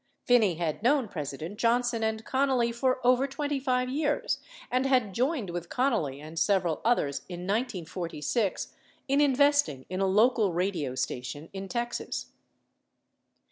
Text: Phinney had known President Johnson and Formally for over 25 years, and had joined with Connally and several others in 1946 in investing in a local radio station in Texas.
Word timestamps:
Phinney 0.25 0.55
had 0.55 0.81
known 0.81 1.07
President 1.07 1.59
Johnson 1.59 2.01
and 2.03 2.23
Formally 2.27 2.71
for 2.71 2.99
over 3.05 3.27
25 3.27 3.87
years, 3.87 4.39
and 4.71 4.87
had 4.87 5.13
joined 5.13 5.51
with 5.51 5.69
Connally 5.69 6.19
and 6.19 6.39
several 6.39 6.81
others 6.83 7.19
in 7.29 7.41
1946 7.41 8.73
in 9.07 9.21
investing 9.21 9.85
in 9.91 9.99
a 10.01 10.07
local 10.07 10.53
radio 10.53 10.95
station 10.95 11.49
in 11.53 11.67
Texas. 11.67 12.31